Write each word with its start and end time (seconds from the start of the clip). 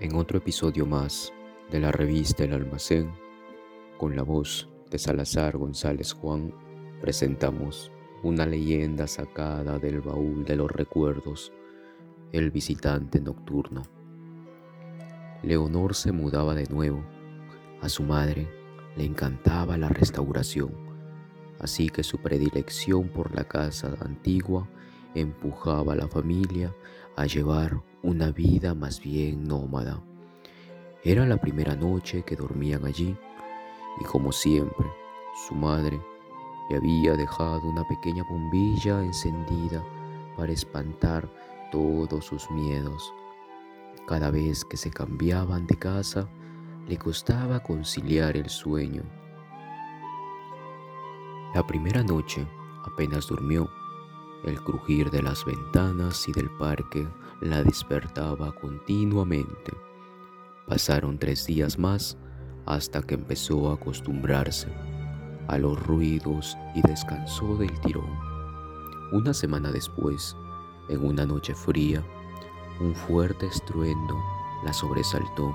En 0.00 0.16
otro 0.16 0.38
episodio 0.38 0.86
más 0.86 1.30
de 1.70 1.78
la 1.78 1.92
revista 1.92 2.42
El 2.42 2.54
Almacén, 2.54 3.12
con 3.98 4.16
la 4.16 4.22
voz 4.22 4.66
de 4.90 4.98
Salazar 4.98 5.58
González 5.58 6.14
Juan, 6.14 6.54
presentamos 7.02 7.92
una 8.22 8.46
leyenda 8.46 9.06
sacada 9.06 9.78
del 9.78 10.00
baúl 10.00 10.46
de 10.46 10.56
los 10.56 10.70
recuerdos, 10.70 11.52
el 12.32 12.50
visitante 12.50 13.20
nocturno. 13.20 13.82
Leonor 15.42 15.94
se 15.94 16.12
mudaba 16.12 16.54
de 16.54 16.64
nuevo. 16.64 17.04
A 17.82 17.90
su 17.90 18.02
madre 18.02 18.48
le 18.96 19.04
encantaba 19.04 19.76
la 19.76 19.90
restauración, 19.90 20.72
así 21.58 21.90
que 21.90 22.04
su 22.04 22.16
predilección 22.16 23.10
por 23.10 23.34
la 23.34 23.44
casa 23.44 23.94
antigua 24.00 24.66
empujaba 25.14 25.92
a 25.92 25.96
la 25.96 26.08
familia 26.08 26.74
a 27.20 27.26
llevar 27.26 27.82
una 28.02 28.30
vida 28.30 28.74
más 28.74 28.98
bien 29.02 29.44
nómada. 29.44 30.02
Era 31.04 31.26
la 31.26 31.36
primera 31.36 31.76
noche 31.76 32.22
que 32.22 32.34
dormían 32.34 32.86
allí 32.86 33.14
y 34.00 34.04
como 34.04 34.32
siempre, 34.32 34.86
su 35.46 35.54
madre 35.54 36.00
le 36.70 36.76
había 36.78 37.16
dejado 37.16 37.68
una 37.68 37.86
pequeña 37.86 38.24
bombilla 38.30 39.04
encendida 39.04 39.84
para 40.34 40.52
espantar 40.52 41.28
todos 41.70 42.24
sus 42.24 42.50
miedos. 42.50 43.12
Cada 44.06 44.30
vez 44.30 44.64
que 44.64 44.78
se 44.78 44.90
cambiaban 44.90 45.66
de 45.66 45.76
casa, 45.76 46.26
le 46.88 46.96
costaba 46.96 47.60
conciliar 47.62 48.38
el 48.38 48.48
sueño. 48.48 49.02
La 51.54 51.66
primera 51.66 52.02
noche 52.02 52.46
apenas 52.86 53.26
durmió 53.26 53.68
el 54.44 54.60
crujir 54.62 55.10
de 55.10 55.22
las 55.22 55.44
ventanas 55.44 56.28
y 56.28 56.32
del 56.32 56.50
parque 56.50 57.06
la 57.40 57.62
despertaba 57.62 58.52
continuamente. 58.52 59.72
Pasaron 60.66 61.18
tres 61.18 61.46
días 61.46 61.78
más 61.78 62.16
hasta 62.66 63.02
que 63.02 63.14
empezó 63.14 63.70
a 63.70 63.74
acostumbrarse 63.74 64.68
a 65.48 65.58
los 65.58 65.82
ruidos 65.84 66.56
y 66.74 66.82
descansó 66.82 67.56
del 67.56 67.72
tirón. 67.80 68.10
Una 69.12 69.34
semana 69.34 69.72
después, 69.72 70.36
en 70.88 71.04
una 71.04 71.26
noche 71.26 71.54
fría, 71.54 72.04
un 72.80 72.94
fuerte 72.94 73.46
estruendo 73.46 74.16
la 74.64 74.72
sobresaltó. 74.72 75.54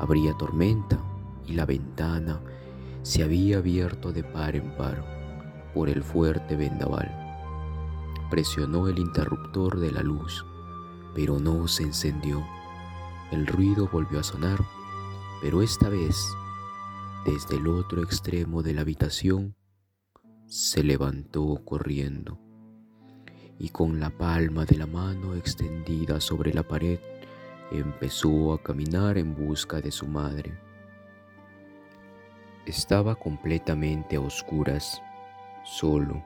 Habría 0.00 0.36
tormenta 0.36 0.98
y 1.46 1.52
la 1.52 1.66
ventana 1.66 2.40
se 3.02 3.22
había 3.22 3.58
abierto 3.58 4.12
de 4.12 4.24
par 4.24 4.56
en 4.56 4.76
par 4.76 5.70
por 5.72 5.88
el 5.88 6.02
fuerte 6.02 6.56
vendaval. 6.56 7.19
Presionó 8.30 8.88
el 8.88 8.98
interruptor 8.98 9.80
de 9.80 9.92
la 9.92 10.02
luz, 10.02 10.44
pero 11.14 11.38
no 11.40 11.66
se 11.68 11.82
encendió. 11.82 12.46
El 13.32 13.46
ruido 13.46 13.88
volvió 13.92 14.20
a 14.20 14.22
sonar, 14.22 14.64
pero 15.42 15.62
esta 15.62 15.88
vez, 15.88 16.24
desde 17.24 17.56
el 17.56 17.66
otro 17.66 18.02
extremo 18.02 18.62
de 18.62 18.74
la 18.74 18.82
habitación, 18.82 19.56
se 20.46 20.82
levantó 20.82 21.60
corriendo 21.64 22.38
y 23.60 23.68
con 23.68 24.00
la 24.00 24.08
palma 24.08 24.64
de 24.64 24.76
la 24.76 24.86
mano 24.86 25.34
extendida 25.34 26.18
sobre 26.18 26.54
la 26.54 26.62
pared 26.62 26.98
empezó 27.70 28.54
a 28.54 28.62
caminar 28.62 29.18
en 29.18 29.34
busca 29.34 29.82
de 29.82 29.90
su 29.90 30.06
madre. 30.06 30.58
Estaba 32.64 33.14
completamente 33.14 34.16
a 34.16 34.20
oscuras, 34.20 35.02
solo. 35.64 36.24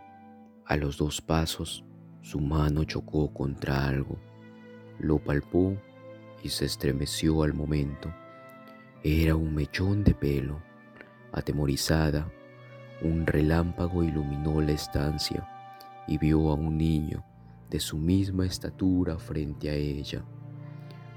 A 0.67 0.77
los 0.77 0.97
dos 0.97 1.21
pasos 1.21 1.85
su 2.25 2.41
mano 2.41 2.85
chocó 2.85 3.35
contra 3.35 3.87
algo, 3.87 4.17
lo 4.99 5.19
palpó 5.19 5.77
y 6.43 6.49
se 6.49 6.65
estremeció 6.65 7.43
al 7.43 7.53
momento. 7.53 8.11
Era 9.03 9.37
un 9.37 9.55
mechón 9.55 10.03
de 10.05 10.15
pelo. 10.15 10.63
Atemorizada, 11.33 12.33
un 13.03 13.27
relámpago 13.27 14.03
iluminó 14.03 14.63
la 14.63 14.73
estancia 14.73 15.47
y 16.09 16.17
vio 16.17 16.49
a 16.49 16.55
un 16.55 16.79
niño 16.79 17.23
de 17.69 17.79
su 17.79 17.99
misma 17.99 18.47
estatura 18.47 19.19
frente 19.19 19.69
a 19.69 19.75
ella. 19.75 20.25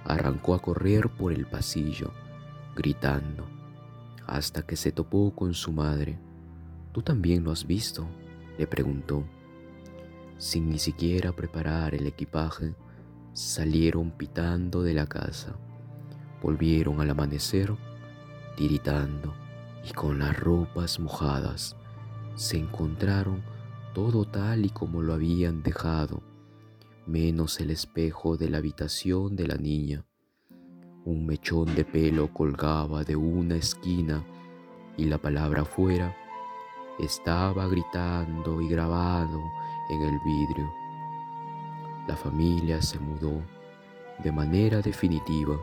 Arrancó 0.04 0.56
a 0.56 0.62
correr 0.62 1.08
por 1.08 1.32
el 1.32 1.46
pasillo, 1.46 2.12
gritando, 2.76 3.46
hasta 4.26 4.64
que 4.64 4.76
se 4.76 4.92
topó 4.92 5.34
con 5.34 5.54
su 5.54 5.72
madre. 5.72 6.20
¿Tú 6.92 7.02
también 7.02 7.46
lo 7.46 7.52
has 7.52 7.66
visto? 7.66 8.06
le 8.58 8.68
preguntó. 8.68 9.24
Sin 10.38 10.70
ni 10.70 10.78
siquiera 10.78 11.32
preparar 11.32 11.96
el 11.96 12.06
equipaje, 12.06 12.76
salieron 13.34 14.12
pitando 14.12 14.84
de 14.84 14.94
la 14.94 15.08
casa. 15.08 15.56
Volvieron 16.42 17.02
al 17.02 17.10
amanecer, 17.10 17.76
tiritando 18.56 19.34
y 19.88 19.94
con 19.94 20.20
las 20.20 20.40
ropas 20.40 21.00
mojadas. 21.00 21.76
Se 22.36 22.58
encontraron 22.58 23.42
todo 23.94 24.26
tal 24.26 24.66
y 24.66 24.70
como 24.70 25.02
lo 25.02 25.14
habían 25.14 25.64
dejado, 25.64 26.22
menos 27.08 27.60
el 27.60 27.72
espejo 27.72 28.38
de 28.38 28.50
la 28.50 28.60
habitación 28.60 29.36
de 29.36 29.48
la 29.48 29.56
niña. 29.56 30.06
Un 31.04 31.26
mechón 31.26 31.74
de 31.74 31.84
pelo 31.84 32.32
colgaba 32.32 33.04
de 33.04 33.16
una 33.16 33.56
esquina 33.56 34.24
y 34.98 35.06
la 35.06 35.18
palabra 35.18 35.66
fuera 35.66 36.16
estaba 37.00 37.68
gritando 37.68 38.62
y 38.62 38.68
grabado 38.68 39.42
en 39.90 40.02
el 40.02 40.20
vidrio. 40.20 40.74
La 42.08 42.16
familia 42.16 42.82
se 42.82 43.00
mudó 43.00 43.42
de 44.24 44.32
manera 44.32 44.82
definitiva 44.82 45.60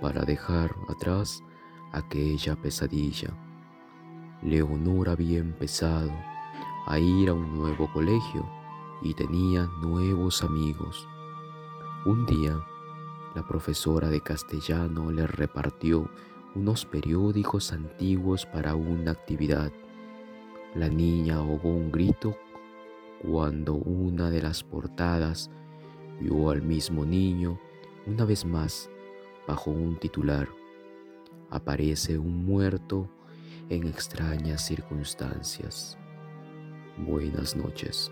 para 0.00 0.22
dejar 0.22 0.74
atrás 0.88 1.42
aquella 1.92 2.56
pesadilla. 2.56 3.30
Leonor 4.42 5.08
había 5.08 5.38
empezado 5.38 6.12
a 6.86 6.98
ir 6.98 7.30
a 7.30 7.34
un 7.34 7.56
nuevo 7.56 7.90
colegio 7.92 8.48
y 9.02 9.14
tenía 9.14 9.68
nuevos 9.80 10.42
amigos. 10.42 11.08
Un 12.06 12.26
día, 12.26 12.58
la 13.34 13.46
profesora 13.46 14.08
de 14.08 14.20
castellano 14.20 15.10
le 15.10 15.26
repartió 15.26 16.08
unos 16.54 16.84
periódicos 16.84 17.72
antiguos 17.72 18.46
para 18.46 18.74
una 18.74 19.10
actividad. 19.10 19.72
La 20.74 20.88
niña 20.88 21.36
ahogó 21.36 21.70
un 21.70 21.90
grito 21.90 22.36
cuando 23.26 23.74
una 23.74 24.30
de 24.30 24.42
las 24.42 24.62
portadas 24.62 25.50
vio 26.20 26.50
al 26.50 26.62
mismo 26.62 27.04
niño 27.04 27.58
una 28.06 28.24
vez 28.24 28.44
más 28.44 28.90
bajo 29.46 29.70
un 29.70 29.98
titular. 29.98 30.48
Aparece 31.50 32.18
un 32.18 32.44
muerto 32.44 33.08
en 33.70 33.86
extrañas 33.86 34.66
circunstancias. 34.66 35.96
Buenas 36.98 37.56
noches. 37.56 38.10